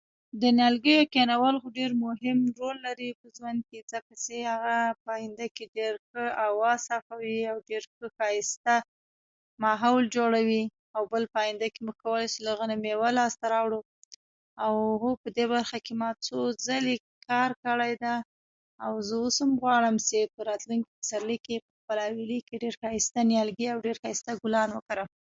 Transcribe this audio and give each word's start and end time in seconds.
د 0.41 0.43
نیالګیو 0.57 1.09
کېنول 1.13 1.55
خو 1.61 1.67
ډېر 1.79 1.91
مهم 2.05 2.37
رول 2.59 2.77
لري 2.87 3.09
په 3.19 3.25
ژوند 3.35 3.59
کې، 3.69 3.79
ځکه 3.91 4.11
چې 4.23 4.35
هغه 4.51 4.75
په 5.01 5.09
آینده 5.17 5.47
کې 5.55 5.71
ډېره 5.75 5.99
ښه 6.07 6.23
هوا 6.45 6.73
صافوي 6.87 7.37
او 7.51 7.57
ډېره 7.69 7.87
ښه، 7.95 8.07
ښایسته 8.17 8.75
ماحول 9.63 10.05
جوړوي؛ 10.15 10.63
او 10.95 11.01
بل 11.11 11.23
په 11.33 11.37
آینده 11.45 11.67
کې 11.73 11.79
موږ 11.85 11.97
کولای 12.03 12.27
شو 12.33 12.39
د 12.43 12.47
هغه 12.53 12.65
نه 12.71 12.75
مېوه 12.83 13.09
لاسته 13.19 13.45
راوړو. 13.53 13.79
او 14.65 14.73
هو، 15.01 15.11
په 15.21 15.29
دې 15.37 15.45
برخه 15.53 15.77
کې 15.85 15.93
ما 16.01 16.09
څو 16.25 16.37
ځله 16.65 16.95
کار 17.29 17.49
کړی 17.63 17.91
دی 18.01 18.15
او 18.85 18.93
زه 19.07 19.13
اوس 19.21 19.37
هم 19.43 19.51
غواړم 19.61 19.95
چې 20.07 20.19
په 20.33 20.39
راتلونکي 20.49 20.89
پسرلي 20.99 21.37
کې 21.45 21.57
ډېر 22.63 22.73
ښایسته 22.81 23.19
نیالګي 23.29 23.65
او 23.73 23.77
ډېر 23.85 23.95
ښایسته 24.03 24.31
ګلان 24.43 24.69
وکرم. 24.73 25.07